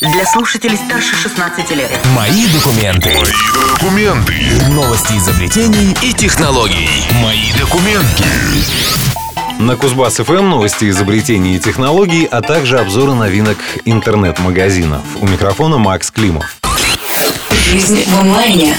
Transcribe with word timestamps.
для 0.00 0.24
слушателей 0.24 0.76
старше 0.76 1.14
16 1.14 1.70
лет. 1.72 1.90
Мои 2.16 2.46
документы. 2.48 3.10
Мои 3.10 3.74
документы. 3.74 4.34
Новости 4.70 5.12
изобретений 5.18 5.94
и 6.02 6.12
технологий. 6.14 6.88
Мои 7.22 7.52
документы. 7.58 8.24
На 9.58 9.76
Кузбасс 9.76 10.16
ФМ 10.16 10.48
новости 10.48 10.88
изобретений 10.88 11.56
и 11.56 11.58
технологий, 11.58 12.24
а 12.24 12.40
также 12.40 12.78
обзоры 12.78 13.12
новинок 13.12 13.58
интернет-магазинов. 13.84 15.02
У 15.20 15.26
микрофона 15.26 15.76
Макс 15.76 16.10
Климов. 16.10 16.56
Жизнь 17.70 18.02
в 18.06 18.20
онлайне. 18.20 18.74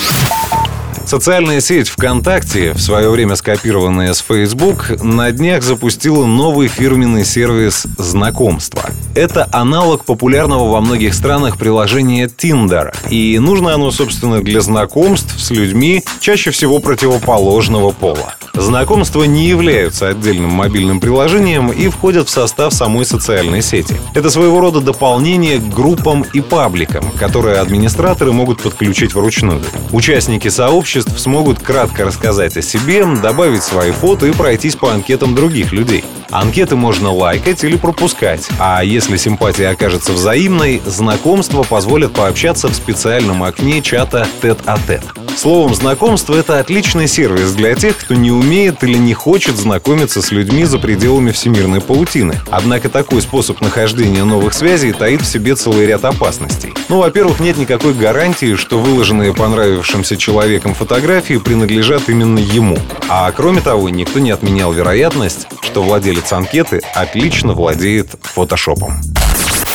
Социальная 1.05 1.61
сеть 1.61 1.89
ВКонтакте, 1.89 2.73
в 2.73 2.81
свое 2.81 3.09
время 3.09 3.35
скопированная 3.35 4.13
с 4.13 4.19
Facebook, 4.19 4.91
на 5.03 5.31
днях 5.31 5.63
запустила 5.63 6.25
новый 6.25 6.67
фирменный 6.67 7.25
сервис 7.25 7.85
знакомства. 7.97 8.83
Это 9.15 9.47
аналог 9.51 10.05
популярного 10.05 10.71
во 10.71 10.81
многих 10.81 11.13
странах 11.13 11.57
приложения 11.57 12.27
Tinder. 12.27 12.95
И 13.09 13.37
нужно 13.39 13.73
оно, 13.73 13.91
собственно, 13.91 14.41
для 14.41 14.61
знакомств 14.61 15.39
с 15.39 15.49
людьми 15.51 16.03
чаще 16.19 16.51
всего 16.51 16.79
противоположного 16.79 17.91
пола. 17.91 18.35
Знакомства 18.53 19.23
не 19.23 19.47
являются 19.47 20.09
отдельным 20.09 20.51
мобильным 20.51 20.99
приложением 20.99 21.69
и 21.69 21.87
входят 21.89 22.27
в 22.27 22.31
состав 22.31 22.73
самой 22.73 23.05
социальной 23.05 23.61
сети. 23.61 23.95
Это 24.13 24.29
своего 24.29 24.59
рода 24.59 24.81
дополнение 24.81 25.57
к 25.57 25.69
группам 25.69 26.25
и 26.33 26.41
пабликам, 26.41 27.11
которые 27.11 27.59
администраторы 27.59 28.31
могут 28.31 28.61
подключить 28.61 29.13
вручную. 29.13 29.61
Участники 29.91 30.49
сообществ 30.49 31.17
смогут 31.19 31.59
кратко 31.59 32.05
рассказать 32.05 32.57
о 32.57 32.61
себе, 32.61 33.05
добавить 33.21 33.63
свои 33.63 33.91
фото 33.91 34.27
и 34.27 34.31
пройтись 34.31 34.75
по 34.75 34.91
анкетам 34.91 35.35
других 35.35 35.71
людей. 35.71 36.03
Анкеты 36.29 36.75
можно 36.75 37.11
лайкать 37.11 37.63
или 37.63 37.75
пропускать, 37.75 38.47
а 38.57 38.83
если 38.83 39.17
симпатия 39.17 39.67
окажется 39.67 40.13
взаимной, 40.13 40.81
знакомства 40.85 41.63
позволят 41.63 42.13
пообщаться 42.13 42.69
в 42.69 42.73
специальном 42.75 43.43
окне 43.43 43.81
чата 43.81 44.27
тет-а-тет. 44.41 45.03
Словом, 45.35 45.73
знакомство— 45.73 46.35
это 46.37 46.59
отличный 46.59 47.07
сервис 47.07 47.53
для 47.53 47.73
тех, 47.75 47.97
кто 47.97 48.13
не 48.13 48.31
умеет 48.31 48.83
или 48.83 48.97
не 48.97 49.13
хочет 49.13 49.57
знакомиться 49.57 50.21
с 50.21 50.31
людьми 50.31 50.65
за 50.65 50.77
пределами 50.77 51.31
всемирной 51.31 51.81
паутины. 51.81 52.39
Однако 52.49 52.89
такой 52.89 53.21
способ 53.21 53.59
нахождения 53.61 54.23
новых 54.23 54.53
связей 54.53 54.91
таит 54.93 55.21
в 55.21 55.25
себе 55.25 55.55
целый 55.55 55.85
ряд 55.87 56.05
опасностей. 56.05 56.73
Ну, 56.89 56.99
во-первых, 56.99 57.39
нет 57.39 57.57
никакой 57.57 57.93
гарантии, 57.93 58.55
что 58.55 58.79
выложенные 58.79 59.33
понравившимся 59.33 60.17
человеком 60.17 60.73
фотографии 60.73 61.37
принадлежат 61.37 62.09
именно 62.09 62.39
ему. 62.39 62.77
А 63.07 63.31
кроме 63.31 63.61
того, 63.61 63.89
никто 63.89 64.19
не 64.19 64.31
отменял 64.31 64.71
вероятность, 64.71 65.47
что 65.61 65.81
владелец 65.81 66.31
анкеты 66.33 66.81
отлично 66.93 67.53
владеет 67.53 68.09
фотошопом. 68.21 69.01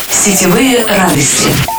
Сетевые 0.08 0.84
радости. 0.86 1.75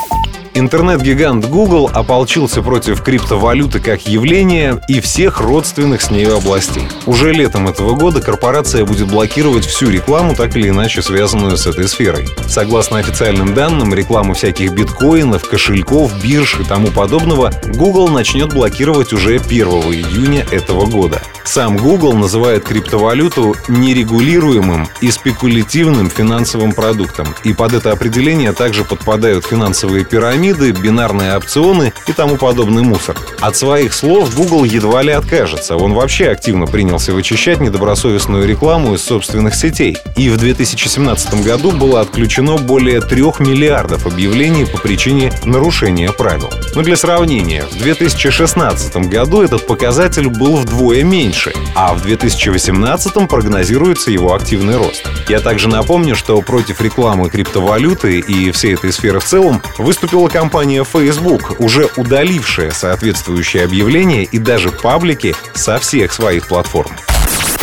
Интернет-гигант 0.58 1.46
Google 1.46 1.88
ополчился 1.94 2.62
против 2.62 3.00
криптовалюты 3.02 3.78
как 3.78 4.08
явления 4.08 4.82
и 4.88 5.00
всех 5.00 5.40
родственных 5.40 6.02
с 6.02 6.10
нее 6.10 6.36
областей. 6.36 6.82
Уже 7.06 7.32
летом 7.32 7.68
этого 7.68 7.94
года 7.94 8.20
корпорация 8.20 8.84
будет 8.84 9.06
блокировать 9.06 9.64
всю 9.64 9.88
рекламу, 9.88 10.34
так 10.34 10.56
или 10.56 10.70
иначе 10.70 11.00
связанную 11.00 11.56
с 11.56 11.68
этой 11.68 11.86
сферой. 11.86 12.28
Согласно 12.48 12.98
официальным 12.98 13.54
данным, 13.54 13.94
рекламу 13.94 14.34
всяких 14.34 14.72
биткоинов, 14.72 15.48
кошельков, 15.48 16.20
бирж 16.20 16.58
и 16.58 16.64
тому 16.64 16.88
подобного 16.88 17.52
Google 17.74 18.08
начнет 18.08 18.52
блокировать 18.52 19.12
уже 19.12 19.36
1 19.36 19.68
июня 19.68 20.44
этого 20.50 20.86
года. 20.86 21.22
Сам 21.44 21.78
Google 21.78 22.12
называет 22.12 22.64
криптовалюту 22.64 23.56
нерегулируемым 23.68 24.86
и 25.00 25.10
спекулятивным 25.10 26.10
финансовым 26.10 26.72
продуктом. 26.72 27.28
И 27.42 27.54
под 27.54 27.72
это 27.72 27.90
определение 27.90 28.52
также 28.52 28.84
подпадают 28.84 29.46
финансовые 29.46 30.04
пирамиды, 30.04 30.47
бинарные 30.52 31.36
опционы 31.36 31.92
и 32.06 32.12
тому 32.12 32.36
подобный 32.36 32.82
мусор. 32.82 33.16
От 33.40 33.56
своих 33.56 33.92
слов 33.92 34.34
Google 34.34 34.64
едва 34.64 35.02
ли 35.02 35.12
откажется. 35.12 35.76
Он 35.76 35.94
вообще 35.94 36.30
активно 36.30 36.66
принялся 36.66 37.12
вычищать 37.12 37.60
недобросовестную 37.60 38.46
рекламу 38.46 38.94
из 38.94 39.02
собственных 39.02 39.54
сетей. 39.54 39.96
И 40.16 40.28
в 40.28 40.36
2017 40.36 41.44
году 41.44 41.72
было 41.72 42.00
отключено 42.00 42.56
более 42.56 43.00
3 43.00 43.22
миллиардов 43.40 44.06
объявлений 44.06 44.64
по 44.64 44.78
причине 44.78 45.32
нарушения 45.44 46.12
правил. 46.12 46.50
Но 46.74 46.82
для 46.82 46.96
сравнения, 46.96 47.64
в 47.70 47.78
2016 47.78 48.96
году 49.08 49.42
этот 49.42 49.66
показатель 49.66 50.28
был 50.28 50.56
вдвое 50.56 51.02
меньше, 51.02 51.52
а 51.74 51.94
в 51.94 52.02
2018 52.02 53.28
прогнозируется 53.28 54.10
его 54.10 54.34
активный 54.34 54.76
рост. 54.76 55.06
Я 55.28 55.40
также 55.40 55.68
напомню, 55.68 56.16
что 56.16 56.40
против 56.40 56.80
рекламы 56.80 57.30
криптовалюты 57.30 58.18
и 58.18 58.50
всей 58.50 58.74
этой 58.74 58.92
сферы 58.92 59.20
в 59.20 59.24
целом 59.24 59.62
выступила 59.78 60.28
компания 60.38 60.84
Facebook, 60.84 61.58
уже 61.58 61.90
удалившая 61.96 62.70
соответствующие 62.70 63.64
объявления 63.64 64.22
и 64.22 64.38
даже 64.38 64.70
паблики 64.70 65.34
со 65.52 65.80
всех 65.80 66.12
своих 66.12 66.46
платформ. 66.46 66.92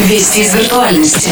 Вести 0.09 0.41
из 0.41 0.53
виртуальности. 0.53 1.29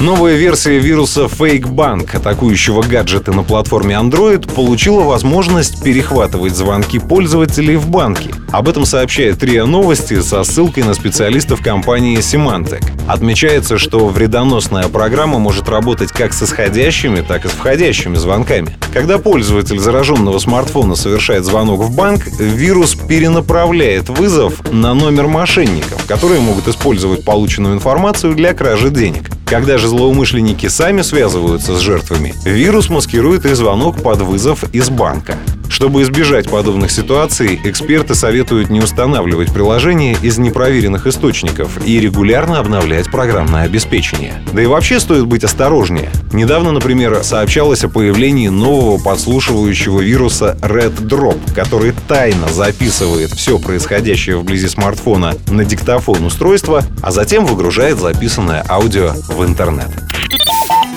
Новая 0.00 0.36
версия 0.36 0.78
вируса 0.78 1.24
FakeBank, 1.24 2.16
атакующего 2.16 2.80
гаджеты 2.80 3.32
на 3.32 3.42
платформе 3.42 3.96
Android, 3.96 4.50
получила 4.54 5.02
возможность 5.02 5.84
перехватывать 5.84 6.56
звонки 6.56 6.98
пользователей 6.98 7.76
в 7.76 7.86
банке. 7.90 8.30
Об 8.50 8.70
этом 8.70 8.86
сообщает 8.86 9.42
РИА 9.44 9.66
Новости 9.66 10.22
со 10.22 10.42
ссылкой 10.42 10.84
на 10.84 10.94
специалистов 10.94 11.60
компании 11.60 12.16
Symantec. 12.16 12.82
Отмечается, 13.06 13.76
что 13.76 14.08
вредоносная 14.08 14.88
программа 14.88 15.38
может 15.38 15.68
работать 15.68 16.12
как 16.12 16.32
с 16.32 16.44
исходящими, 16.44 17.20
так 17.20 17.44
и 17.44 17.48
с 17.48 17.52
входящими 17.52 18.14
звонками. 18.14 18.78
Когда 18.94 19.18
пользователь 19.18 19.78
зараженного 19.78 20.38
смартфона 20.38 20.94
совершает 20.94 21.44
звонок 21.44 21.80
в 21.80 21.94
банк, 21.94 22.26
вирус 22.38 22.94
перенаправляет 22.94 24.08
вызов 24.08 24.62
на 24.72 24.94
номер 24.94 25.26
мошенников, 25.26 26.06
которые 26.06 26.40
могут 26.40 26.68
использовать 26.68 27.22
полученную 27.22 27.74
информацию 27.74 28.34
для 28.34 28.54
кражи 28.54 28.88
денег. 28.88 29.24
Когда 29.50 29.78
же 29.78 29.88
злоумышленники 29.88 30.68
сами 30.68 31.02
связываются 31.02 31.74
с 31.74 31.80
жертвами, 31.80 32.32
вирус 32.44 32.88
маскирует 32.88 33.46
их 33.46 33.56
звонок 33.56 34.00
под 34.00 34.20
вызов 34.20 34.62
из 34.72 34.90
банка. 34.90 35.36
Чтобы 35.80 36.02
избежать 36.02 36.50
подобных 36.50 36.90
ситуаций, 36.90 37.58
эксперты 37.64 38.14
советуют 38.14 38.68
не 38.68 38.80
устанавливать 38.80 39.50
приложения 39.50 40.14
из 40.20 40.36
непроверенных 40.36 41.06
источников 41.06 41.82
и 41.86 41.98
регулярно 41.98 42.58
обновлять 42.58 43.10
программное 43.10 43.62
обеспечение. 43.62 44.42
Да 44.52 44.60
и 44.60 44.66
вообще 44.66 45.00
стоит 45.00 45.24
быть 45.24 45.42
осторожнее. 45.42 46.10
Недавно, 46.34 46.72
например, 46.72 47.24
сообщалось 47.24 47.82
о 47.82 47.88
появлении 47.88 48.48
нового 48.48 49.02
подслушивающего 49.02 50.02
вируса 50.02 50.58
Red 50.60 50.98
Drop, 51.00 51.38
который 51.54 51.94
тайно 52.06 52.50
записывает 52.50 53.30
все 53.30 53.58
происходящее 53.58 54.36
вблизи 54.36 54.68
смартфона 54.68 55.34
на 55.48 55.64
диктофон 55.64 56.26
устройства, 56.26 56.84
а 57.00 57.10
затем 57.10 57.46
выгружает 57.46 57.98
записанное 57.98 58.62
аудио 58.68 59.14
в 59.30 59.42
интернет. 59.46 59.88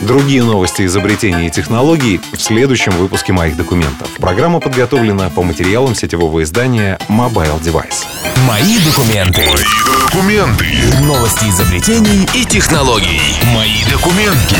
Другие 0.06 0.44
новости 0.44 0.86
изобретений 0.86 1.47
и 1.47 1.50
технологий 1.50 2.19
в 2.34 2.41
следующем 2.41 2.91
выпуске 2.91 3.31
моих 3.31 3.56
документов. 3.56 4.09
Программа 4.18 4.59
подготовлена 4.59 5.30
по 5.30 5.44
материалам 5.44 5.96
сетевого 5.96 6.44
издания 6.44 7.00
Mobile 7.08 7.62
Device. 7.62 8.06
Мои 8.46 8.80
документы. 8.80 9.42
Мои 9.42 10.06
документы. 10.06 10.66
Новости 11.03 11.46
изобретений 11.46 12.28
И 12.34 12.44
технологий. 12.44 13.22
Мои 13.56 13.84
документы. 13.90 14.58